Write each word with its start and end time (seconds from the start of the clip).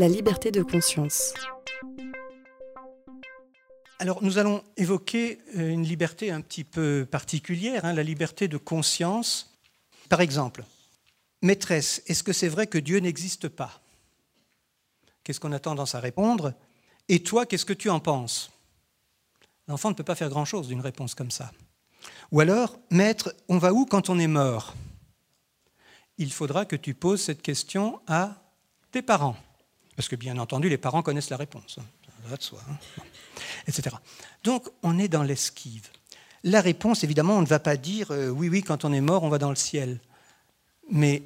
la 0.00 0.08
liberté 0.08 0.50
de 0.50 0.62
conscience. 0.62 1.34
Alors 3.98 4.24
nous 4.24 4.38
allons 4.38 4.64
évoquer 4.78 5.40
euh, 5.58 5.68
une 5.68 5.82
liberté 5.82 6.30
un 6.30 6.40
petit 6.40 6.64
peu 6.64 7.06
particulière, 7.08 7.84
hein, 7.84 7.92
la 7.92 8.02
liberté 8.02 8.48
de 8.48 8.56
conscience. 8.56 9.58
Par 10.08 10.22
exemple, 10.22 10.64
maîtresse, 11.42 12.02
est-ce 12.06 12.22
que 12.22 12.32
c'est 12.32 12.48
vrai 12.48 12.66
que 12.66 12.78
Dieu 12.78 12.98
n'existe 13.00 13.48
pas? 13.48 13.82
Qu'est-ce 15.22 15.38
qu'on 15.38 15.52
a 15.52 15.58
tendance 15.58 15.94
à 15.94 16.00
répondre 16.00 16.54
Et 17.10 17.22
toi, 17.22 17.44
qu'est-ce 17.44 17.66
que 17.66 17.74
tu 17.74 17.90
en 17.90 18.00
penses? 18.00 18.50
L'enfant 19.68 19.90
ne 19.90 19.94
peut 19.94 20.02
pas 20.02 20.14
faire 20.14 20.30
grand-chose 20.30 20.68
d'une 20.68 20.80
réponse 20.80 21.14
comme 21.14 21.30
ça. 21.30 21.52
Ou 22.32 22.40
alors, 22.40 22.78
maître, 22.88 23.34
on 23.50 23.58
va 23.58 23.74
où 23.74 23.84
quand 23.84 24.08
on 24.08 24.18
est 24.18 24.26
mort? 24.26 24.74
Il 26.16 26.32
faudra 26.32 26.64
que 26.64 26.76
tu 26.76 26.94
poses 26.94 27.20
cette 27.20 27.42
question 27.42 28.00
à 28.06 28.42
tes 28.92 29.02
parents. 29.02 29.36
Parce 30.00 30.08
que 30.08 30.16
bien 30.16 30.38
entendu, 30.38 30.70
les 30.70 30.78
parents 30.78 31.02
connaissent 31.02 31.28
la 31.28 31.36
réponse. 31.36 31.78
Va 32.24 32.38
de 32.38 32.42
soi. 32.42 32.58
Etc. 33.68 33.94
Donc, 34.44 34.66
on 34.82 34.98
est 34.98 35.08
dans 35.08 35.22
l'esquive. 35.22 35.88
La 36.42 36.62
réponse, 36.62 37.04
évidemment, 37.04 37.36
on 37.36 37.42
ne 37.42 37.46
va 37.46 37.58
pas 37.58 37.76
dire 37.76 38.10
euh, 38.10 38.30
oui, 38.30 38.48
oui, 38.48 38.62
quand 38.62 38.86
on 38.86 38.94
est 38.94 39.02
mort, 39.02 39.24
on 39.24 39.28
va 39.28 39.36
dans 39.36 39.50
le 39.50 39.56
ciel. 39.56 40.00
Mais 40.90 41.22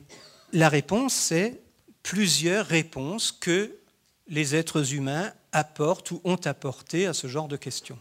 la 0.53 0.69
réponse, 0.69 1.15
c'est 1.15 1.61
plusieurs 2.03 2.67
réponses 2.67 3.31
que 3.31 3.79
les 4.27 4.57
êtres 4.57 4.93
humains 4.93 5.33
apportent 5.53 6.11
ou 6.11 6.21
ont 6.25 6.41
apporté 6.45 7.07
à 7.07 7.15
ce 7.15 7.29
genre 7.29 7.47
de 7.47 7.57
questions. 7.57 8.01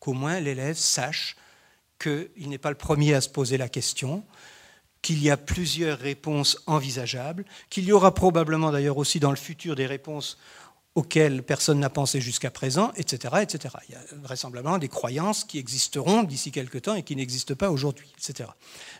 Qu'au 0.00 0.14
moins 0.14 0.40
l'élève 0.40 0.78
sache 0.78 1.36
qu'il 1.98 2.48
n'est 2.48 2.56
pas 2.56 2.70
le 2.70 2.76
premier 2.76 3.12
à 3.12 3.20
se 3.20 3.28
poser 3.28 3.58
la 3.58 3.68
question, 3.68 4.24
qu'il 5.04 5.22
y 5.22 5.30
a 5.30 5.36
plusieurs 5.36 5.98
réponses 5.98 6.62
envisageables, 6.66 7.44
qu'il 7.68 7.84
y 7.84 7.92
aura 7.92 8.14
probablement 8.14 8.72
d'ailleurs 8.72 8.96
aussi 8.96 9.20
dans 9.20 9.30
le 9.30 9.36
futur 9.36 9.76
des 9.76 9.84
réponses 9.84 10.38
auxquelles 10.94 11.42
personne 11.42 11.78
n'a 11.78 11.90
pensé 11.90 12.22
jusqu'à 12.22 12.50
présent, 12.50 12.90
etc., 12.96 13.34
etc. 13.42 13.74
Il 13.88 13.92
y 13.92 13.96
a 13.96 14.00
vraisemblablement 14.22 14.78
des 14.78 14.88
croyances 14.88 15.44
qui 15.44 15.58
existeront 15.58 16.22
d'ici 16.22 16.52
quelque 16.52 16.78
temps 16.78 16.94
et 16.94 17.02
qui 17.02 17.16
n'existent 17.16 17.54
pas 17.54 17.70
aujourd'hui, 17.70 18.14
etc. 18.16 18.48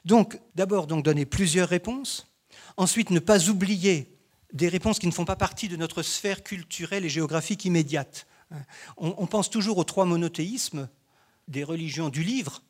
Donc, 0.05 0.39
d'abord, 0.55 0.87
donc, 0.87 1.05
donner 1.05 1.25
plusieurs 1.25 1.71
réponses. 1.71 2.27
Ensuite, 2.77 3.09
ne 3.09 3.21
pas 3.21 3.49
oublier 3.49 4.15
des 4.53 4.69
réponses 4.69 4.99
qui 4.99 5.07
ne 5.07 5.13
font 5.13 5.25
pas 5.25 5.37
partie 5.37 5.69
de 5.69 5.77
notre 5.77 6.03
sphère 6.03 6.43
culturelle 6.43 7.07
et 7.07 7.09
géographique 7.09 7.65
immédiate. 7.65 8.27
On, 8.99 9.15
on 9.17 9.27
pense 9.27 9.49
toujours 9.49 9.79
aux 9.79 9.85
trois 9.85 10.05
monothéismes 10.05 10.89
des 11.49 11.65
religions 11.65 12.11
du 12.11 12.23
livre, 12.23 12.63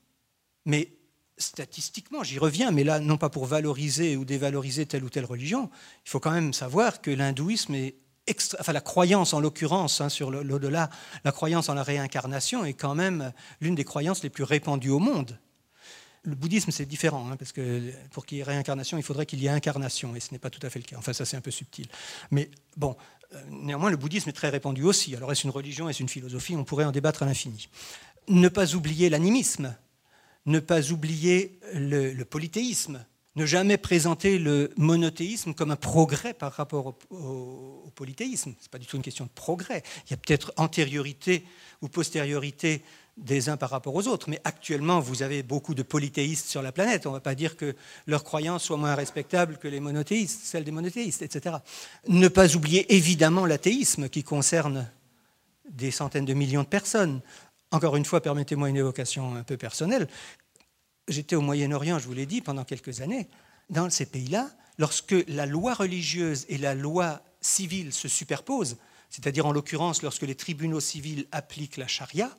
mais 0.66 0.92
statistiquement, 1.38 2.22
j'y 2.22 2.38
reviens, 2.38 2.70
mais 2.70 2.84
là, 2.84 3.00
non 3.00 3.16
pas 3.16 3.28
pour 3.28 3.46
valoriser 3.46 4.16
ou 4.16 4.24
dévaloriser 4.24 4.86
telle 4.86 5.04
ou 5.04 5.10
telle 5.10 5.24
religion, 5.24 5.70
il 6.04 6.10
faut 6.10 6.20
quand 6.20 6.30
même 6.30 6.52
savoir 6.52 7.00
que 7.00 7.10
l'hindouisme 7.10 7.74
est 7.74 7.96
extra, 8.26 8.58
enfin 8.60 8.72
la 8.72 8.80
croyance 8.80 9.34
en 9.34 9.40
l'occurrence 9.40 10.00
hein, 10.00 10.08
sur 10.08 10.30
l'au-delà, 10.30 10.90
la 11.24 11.32
croyance 11.32 11.68
en 11.68 11.74
la 11.74 11.82
réincarnation 11.82 12.64
est 12.64 12.74
quand 12.74 12.94
même 12.94 13.32
l'une 13.60 13.74
des 13.74 13.84
croyances 13.84 14.22
les 14.22 14.30
plus 14.30 14.44
répandues 14.44 14.90
au 14.90 14.98
monde. 14.98 15.38
Le 16.22 16.34
bouddhisme, 16.34 16.70
c'est 16.70 16.86
différent, 16.86 17.28
hein, 17.30 17.36
parce 17.36 17.52
que 17.52 17.92
pour 18.10 18.24
qu'il 18.24 18.38
y 18.38 18.40
ait 18.40 18.44
réincarnation, 18.44 18.96
il 18.96 19.02
faudrait 19.02 19.26
qu'il 19.26 19.40
y 19.40 19.46
ait 19.46 19.50
incarnation, 19.50 20.16
et 20.16 20.20
ce 20.20 20.32
n'est 20.32 20.38
pas 20.38 20.48
tout 20.48 20.64
à 20.66 20.70
fait 20.70 20.78
le 20.78 20.86
cas. 20.86 20.96
Enfin, 20.96 21.12
ça, 21.12 21.26
c'est 21.26 21.36
un 21.36 21.42
peu 21.42 21.50
subtil. 21.50 21.86
Mais 22.30 22.50
bon, 22.78 22.96
euh, 23.34 23.42
néanmoins, 23.50 23.90
le 23.90 23.98
bouddhisme 23.98 24.30
est 24.30 24.34
très 24.34 24.48
répandu 24.48 24.84
aussi. 24.84 25.14
Alors, 25.14 25.30
est-ce 25.32 25.44
une 25.44 25.50
religion, 25.50 25.86
est-ce 25.86 26.00
une 26.00 26.08
philosophie? 26.08 26.56
On 26.56 26.64
pourrait 26.64 26.86
en 26.86 26.92
débattre 26.92 27.24
à 27.24 27.26
l'infini. 27.26 27.68
Ne 28.28 28.48
pas 28.48 28.74
oublier 28.74 29.10
l'animisme, 29.10 29.76
ne 30.46 30.60
pas 30.60 30.90
oublier 30.90 31.58
le, 31.72 32.22
polythéisme, 32.24 33.04
ne 33.36 33.46
jamais 33.46 33.78
présenter 33.78 34.38
le 34.38 34.70
monothéisme 34.76 35.54
comme 35.54 35.70
un 35.70 35.76
progrès 35.76 36.34
par 36.34 36.52
rapport 36.52 36.94
au, 37.10 37.92
polythéisme. 37.94 38.54
Ce 38.58 38.64
n'est 38.64 38.70
pas 38.70 38.78
du 38.78 38.86
tout 38.86 38.96
une 38.96 39.02
question 39.02 39.24
de 39.24 39.30
progrès. 39.30 39.82
Il 40.06 40.10
y 40.10 40.14
a 40.14 40.16
peut-être 40.16 40.52
antériorité 40.56 41.44
ou 41.80 41.88
postériorité 41.88 42.82
des 43.16 43.48
uns 43.48 43.56
par 43.56 43.70
rapport 43.70 43.94
aux 43.94 44.08
autres, 44.08 44.28
mais 44.28 44.40
actuellement, 44.42 44.98
vous 44.98 45.22
avez 45.22 45.44
beaucoup 45.44 45.74
de 45.74 45.84
polythéistes 45.84 46.48
sur 46.48 46.62
la 46.62 46.72
planète. 46.72 47.06
On 47.06 47.10
ne 47.10 47.14
va 47.14 47.20
pas 47.20 47.36
dire 47.36 47.56
que 47.56 47.76
leurs 48.06 48.24
croyances 48.24 48.64
soient 48.64 48.76
moins 48.76 48.96
respectables 48.96 49.58
que 49.58 49.68
les 49.68 49.78
monothéistes, 49.78 50.40
celles 50.44 50.64
des 50.64 50.72
monothéistes, 50.72 51.22
etc. 51.22 51.56
Ne 52.08 52.28
pas 52.28 52.56
oublier 52.56 52.92
évidemment 52.94 53.46
l'athéisme 53.46 54.08
qui 54.08 54.24
concerne 54.24 54.90
des 55.70 55.90
centaines 55.90 56.24
de 56.24 56.34
millions 56.34 56.62
de 56.62 56.68
personnes. 56.68 57.20
Encore 57.70 57.96
une 57.96 58.04
fois, 58.04 58.20
permettez-moi 58.20 58.68
une 58.68 58.76
évocation 58.76 59.34
un 59.36 59.42
peu 59.42 59.56
personnelle. 59.56 60.08
J'étais 61.08 61.36
au 61.36 61.40
Moyen-Orient, 61.40 61.98
je 61.98 62.06
vous 62.06 62.14
l'ai 62.14 62.26
dit, 62.26 62.40
pendant 62.40 62.64
quelques 62.64 63.00
années. 63.00 63.28
Dans 63.70 63.90
ces 63.90 64.06
pays-là, 64.06 64.50
lorsque 64.78 65.14
la 65.28 65.46
loi 65.46 65.74
religieuse 65.74 66.46
et 66.48 66.58
la 66.58 66.74
loi 66.74 67.22
civile 67.40 67.92
se 67.92 68.08
superposent, 68.08 68.76
c'est-à-dire 69.10 69.46
en 69.46 69.52
l'occurrence 69.52 70.02
lorsque 70.02 70.22
les 70.22 70.34
tribunaux 70.34 70.80
civils 70.80 71.26
appliquent 71.30 71.76
la 71.76 71.86
charia, 71.86 72.36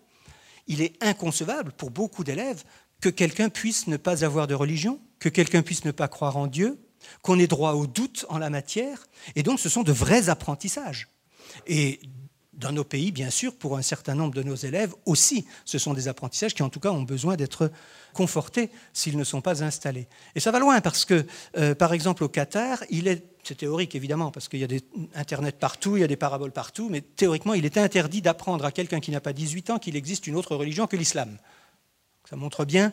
il 0.68 0.82
est 0.82 1.02
inconcevable 1.04 1.72
pour 1.74 1.92
beaucoup 1.92 2.24
d'élèves 2.24 2.64
que 3.02 3.10
quelqu'un 3.10 3.50
puisse 3.50 3.88
ne 3.88 3.98
pas 3.98 4.26
avoir 4.26 4.48
de 4.48 4.56
religion, 4.56 5.00
que 5.20 5.30
quelqu'un 5.30 5.62
puisse 5.62 5.86
ne 5.86 5.92
pas 5.92 6.08
croire 6.08 6.38
en 6.38 6.48
Dieu, 6.48 6.80
qu'on 7.22 7.40
ait 7.40 7.48
droit 7.48 7.74
au 7.74 7.86
doute 7.86 8.26
en 8.30 8.40
la 8.40 8.50
matière. 8.50 9.06
Et 9.36 9.44
donc 9.44 9.60
ce 9.60 9.70
sont 9.70 9.84
de 9.84 9.92
vrais 9.92 10.30
apprentissages. 10.30 11.08
Et 11.68 12.00
dans 12.58 12.72
nos 12.72 12.84
pays, 12.84 13.12
bien 13.12 13.30
sûr, 13.30 13.56
pour 13.56 13.78
un 13.78 13.82
certain 13.82 14.16
nombre 14.16 14.34
de 14.34 14.44
nos 14.44 14.56
élèves 14.56 14.94
aussi. 15.06 15.46
Ce 15.66 15.78
sont 15.78 15.94
des 15.94 16.08
apprentissages 16.08 16.54
qui, 16.54 16.64
en 16.64 16.70
tout 16.70 16.80
cas, 16.80 16.92
ont 16.92 17.04
besoin 17.04 17.36
d'être 17.36 17.72
confortés 18.14 18.70
s'ils 18.94 19.18
ne 19.18 19.24
sont 19.24 19.42
pas 19.42 19.64
installés. 19.64 20.08
Et 20.36 20.40
ça 20.40 20.52
va 20.52 20.60
loin 20.60 20.80
parce 20.82 21.06
que, 21.06 21.26
euh, 21.58 21.76
par 21.76 21.94
exemple, 21.94 22.24
au 22.24 22.30
Qatar, 22.30 22.84
il 22.90 23.08
est, 23.08 23.24
c'est 23.44 23.56
théorique 23.56 23.94
évidemment, 23.96 24.32
parce 24.32 24.48
qu'il 24.48 24.60
y 24.60 24.64
a 24.64 24.68
des 24.68 24.84
Internet 25.14 25.58
partout, 25.60 25.98
il 25.98 26.02
y 26.02 26.04
a 26.04 26.08
des 26.08 26.16
paraboles 26.16 26.52
partout, 26.52 26.90
mais 26.90 27.02
théoriquement, 27.02 27.54
il 27.54 27.66
est 27.66 27.78
interdit 27.78 28.22
d'apprendre 28.22 28.66
à 28.66 28.72
quelqu'un 28.72 29.00
qui 29.00 29.12
n'a 29.12 29.22
pas 29.22 29.34
18 29.34 29.70
ans 29.72 29.80
qu'il 29.80 29.96
existe 29.96 30.28
une 30.28 30.36
autre 30.36 30.56
religion 30.56 30.88
que 30.88 30.96
l'islam. 30.96 31.38
Ça 32.30 32.36
montre 32.36 32.66
bien 32.66 32.92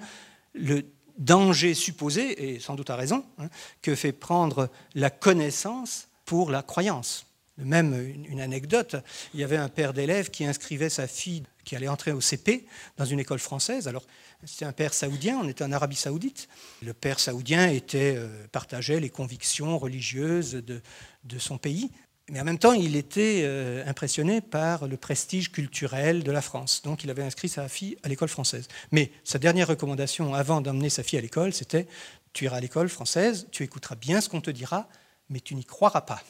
le 0.55 0.85
danger 1.19 1.75
supposé, 1.75 2.55
et 2.55 2.61
sans 2.61 2.75
doute 2.75 2.91
à 2.91 2.97
raison, 2.97 3.25
hein, 3.39 3.49
que 3.81 3.95
fait 3.95 4.13
prendre 4.13 4.69
la 4.95 5.11
connaissance 5.11 6.09
pour 6.25 6.51
la 6.51 6.63
croyance. 6.63 7.27
Même 7.59 7.95
une 8.31 8.41
anecdote, 8.41 8.97
il 9.35 9.41
y 9.41 9.45
avait 9.45 9.59
un 9.59 9.69
père 9.69 9.93
d'élève 9.93 10.31
qui 10.31 10.47
inscrivait 10.47 10.89
sa 10.89 11.07
fille 11.07 11.43
qui 11.65 11.77
allait 11.77 11.89
entrer 11.89 12.13
au 12.13 12.21
CP 12.21 12.67
dans 12.97 13.05
une 13.05 13.21
école 13.21 13.39
française. 13.39 13.89
Alors, 13.89 14.05
c'était 14.45 14.65
un 14.65 14.73
père 14.73 14.95
saoudien, 14.95 15.39
on 15.43 15.49
était 15.49 15.63
en 15.63 15.73
Arabie 15.73 15.97
saoudite. 15.97 16.49
Le 16.83 16.95
père 16.95 17.21
saoudien 17.21 17.69
était, 17.69 18.15
euh, 18.17 18.47
partageait 18.51 19.01
les 19.01 19.11
convictions 19.11 19.79
religieuses 19.79 20.55
de, 20.55 20.81
de, 21.25 21.39
son 21.39 21.59
pays, 21.59 21.91
mais 22.31 22.41
en 22.41 22.45
même 22.45 22.59
temps, 22.59 22.73
il 22.73 22.97
était 22.97 23.43
euh, 23.45 23.85
impressionné 23.87 24.41
par 24.41 24.89
le 24.89 24.97
prestige 24.97 25.53
culturel 25.53 26.25
de 26.25 26.33
la 26.33 26.43
France. 26.43 26.83
Donc, 26.83 27.05
il 27.05 27.11
avait 27.11 27.23
inscrit 27.23 27.49
sa 27.49 27.69
fille 27.69 27.97
à 28.03 28.09
l'école 28.09 28.29
française. 28.29 28.67
Mais 28.91 29.13
sa 29.25 29.39
dernière 29.39 29.69
recommandation 29.69 30.35
avant 30.35 30.61
d'emmener 30.61 30.91
sa 30.91 31.03
fille 31.03 31.19
à 31.19 31.23
l'école, 31.23 31.53
c'était 31.53 31.87
Tu 32.33 32.47
iras 32.47 32.57
à 32.57 32.61
l'école 32.61 32.89
française, 32.89 33.47
tu 33.53 33.63
écouteras 33.63 33.95
bien 33.95 34.21
ce 34.21 34.29
qu'on 34.29 34.41
te 34.41 34.51
dira, 34.51 34.89
mais 35.29 35.41
tu 35.41 35.55
n'y 35.55 35.65
croiras 35.65 36.01
pas. 36.03 36.23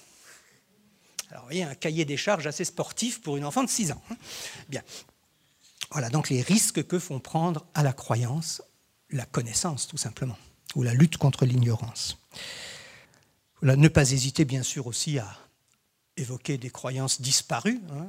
Alors, 1.32 1.44
vous 1.44 1.48
voyez, 1.48 1.62
un 1.62 1.74
cahier 1.74 2.04
des 2.04 2.18
charges 2.18 2.46
assez 2.46 2.66
sportif 2.66 3.22
pour 3.22 3.38
une 3.38 3.46
enfant 3.46 3.64
de 3.64 3.70
6 3.70 3.92
ans. 3.92 4.02
Hein. 4.10 4.16
Bien. 4.68 4.82
Voilà 5.90 6.10
donc 6.10 6.28
les 6.28 6.42
risques 6.42 6.86
que 6.86 6.98
font 6.98 7.20
prendre 7.20 7.64
à 7.72 7.82
la 7.82 7.94
croyance 7.94 8.60
la 9.08 9.24
connaissance, 9.24 9.86
tout 9.86 9.96
simplement, 9.96 10.36
ou 10.74 10.82
la 10.82 10.92
lutte 10.92 11.16
contre 11.16 11.46
l'ignorance. 11.46 12.18
Voilà, 13.62 13.76
ne 13.76 13.88
pas 13.88 14.10
hésiter, 14.10 14.44
bien 14.44 14.62
sûr, 14.62 14.86
aussi 14.86 15.18
à 15.18 15.38
évoquer 16.18 16.58
des 16.58 16.68
croyances 16.68 17.22
disparues, 17.22 17.80
hein, 17.92 18.08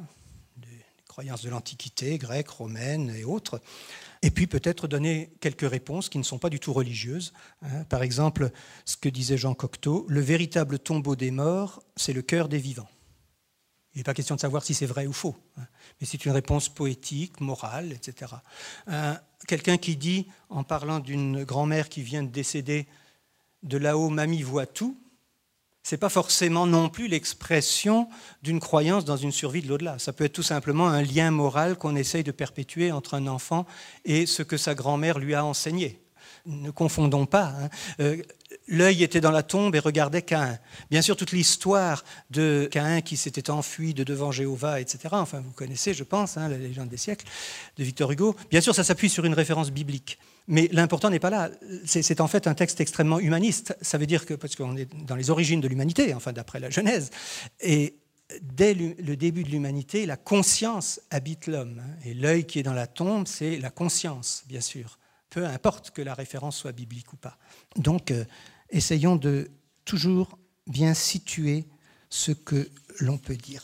des 0.57 0.84
croyances 1.07 1.44
de 1.44 1.50
l'Antiquité, 1.50 2.17
grecque, 2.17 2.50
romaine 2.50 3.09
et 3.16 3.23
autres, 3.23 3.61
et 4.22 4.31
puis 4.31 4.47
peut-être 4.47 4.90
donner 4.90 5.34
quelques 5.40 5.69
réponses 5.69 6.09
qui 6.09 6.17
ne 6.17 6.23
sont 6.23 6.40
pas 6.40 6.50
du 6.50 6.59
tout 6.59 6.73
religieuses. 6.73 7.31
Hein. 7.61 7.85
Par 7.85 8.03
exemple, 8.03 8.51
ce 8.84 8.97
que 8.97 9.07
disait 9.07 9.38
Jean 9.38 9.53
Cocteau, 9.53 10.05
le 10.09 10.19
véritable 10.19 10.78
tombeau 10.78 11.16
des 11.16 11.31
morts, 11.31 11.84
c'est 11.95 12.13
le 12.13 12.22
cœur 12.22 12.50
des 12.50 12.59
vivants. 12.59 12.90
Il 13.93 13.99
n'est 13.99 14.03
pas 14.03 14.13
question 14.13 14.35
de 14.35 14.41
savoir 14.41 14.63
si 14.63 14.73
c'est 14.73 14.85
vrai 14.85 15.05
ou 15.05 15.13
faux, 15.13 15.35
hein. 15.57 15.66
mais 15.99 16.07
c'est 16.07 16.25
une 16.25 16.31
réponse 16.31 16.67
poétique, 16.67 17.40
morale, 17.41 17.91
etc. 17.91 18.31
Quelqu'un 19.47 19.78
qui 19.78 19.95
dit, 19.97 20.28
en 20.49 20.63
parlant 20.63 20.99
d'une 20.99 21.43
grand-mère 21.43 21.90
qui 21.90 22.01
vient 22.01 22.23
de 22.23 22.29
décéder, 22.29 22.87
de 23.61 23.78
là-haut, 23.78 24.09
mamie 24.09 24.41
voit 24.41 24.66
tout, 24.66 24.97
ce 25.84 25.95
n'est 25.95 25.99
pas 25.99 26.09
forcément 26.09 26.66
non 26.66 26.87
plus 26.87 27.09
l'expression 27.09 28.07
d'une 28.41 28.61
croyance 28.61 29.03
dans 29.03 29.17
une 29.17 29.34
survie 29.34 29.61
de 29.61 29.67
l'au-delà. 29.67 29.99
Ça 29.99 30.13
peut 30.13 30.23
être 30.23 30.34
tout 30.34 30.43
simplement 30.43 30.87
un 30.87 31.01
lien 31.01 31.29
moral 31.29 31.78
qu'on 31.78 31.95
essaye 31.97 32.23
de 32.23 32.31
perpétuer 32.31 32.93
entre 32.93 33.16
un 33.16 33.28
enfant 33.28 33.66
et 34.05 34.25
ce 34.25 34.43
que 34.43 34.55
sa 34.55 34.75
grand-mère 34.75 35.19
lui 35.19 35.35
a 35.35 35.43
enseigné. 35.43 36.01
Ne 36.45 36.72
confondons 36.72 37.25
pas. 37.25 37.53
Hein. 37.57 37.69
Euh, 37.99 38.22
L'œil 38.68 39.04
était 39.04 39.20
dans 39.20 39.32
la 39.32 39.44
tombe 39.44 39.76
et 39.76 39.80
regardait 39.80 40.22
Caïn. 40.22 40.58
Bien 40.90 41.02
sûr, 41.02 41.18
toute 41.18 41.32
l'histoire 41.32 42.04
de 42.30 42.68
Caïn 42.72 43.02
qui 43.02 43.18
s'était 43.18 43.50
enfui 43.50 43.94
de 43.94 44.04
devant 44.04 44.32
Jéhovah, 44.32 44.80
etc. 44.80 45.10
Enfin, 45.12 45.42
vous 45.42 45.52
connaissez, 45.52 45.94
je 45.94 46.04
pense, 46.04 46.38
hein, 46.38 46.48
la 46.48 46.58
légende 46.58 46.90
des 46.90 46.98
siècles 46.98 47.26
de 47.78 47.84
Victor 47.84 48.12
Hugo. 48.12 48.36
Bien 48.50 48.62
sûr, 48.62 48.74
ça 48.74 48.84
s'appuie 48.84 49.10
sur 49.10 49.26
une 49.26 49.34
référence 49.34 49.72
biblique. 49.72 50.18
Mais 50.48 50.70
l'important 50.72 51.10
n'est 51.10 51.20
pas 51.20 51.30
là. 51.30 51.50
C'est 51.86 52.22
en 52.22 52.28
fait 52.28 52.48
un 52.48 52.54
texte 52.54 52.82
extrêmement 52.82 53.20
humaniste. 53.20 53.76
Ça 53.82 53.98
veut 53.98 54.06
dire 54.06 54.26
que, 54.26 54.34
parce 54.34 54.56
qu'on 54.56 54.76
est 54.78 54.90
dans 55.06 55.16
les 55.16 55.30
origines 55.30 55.62
de 55.62 55.68
l'humanité, 55.68 56.14
enfin, 56.14 56.34
d'après 56.34 56.60
la 56.60 56.70
Genèse. 56.70 57.12
Et 57.60 57.96
dès 58.42 58.74
le 58.74 59.16
début 59.16 59.44
de 59.44 59.50
l'humanité, 59.50 60.06
la 60.06 60.18
conscience 60.18 61.02
habite 61.12 61.48
l'homme. 61.48 61.82
Hein. 61.84 61.98
Et 62.06 62.14
l'œil 62.14 62.46
qui 62.46 62.60
est 62.60 62.64
dans 62.64 62.74
la 62.74 62.88
tombe, 62.88 63.28
c'est 63.28 63.58
la 63.58 63.70
conscience, 63.70 64.44
bien 64.48 64.62
sûr. 64.62 65.00
Peu 65.30 65.46
importe 65.46 65.92
que 65.92 66.02
la 66.02 66.14
référence 66.14 66.58
soit 66.58 66.74
biblique 66.74 67.12
ou 67.14 67.18
pas. 67.18 67.38
Donc, 67.76 68.12
euh, 68.12 68.24
essayons 68.73 69.16
de 69.16 69.49
toujours 69.85 70.37
bien 70.67 70.93
situer 70.93 71.66
ce 72.09 72.31
que 72.31 72.70
l'on 72.99 73.17
peut 73.17 73.37
dire. 73.37 73.64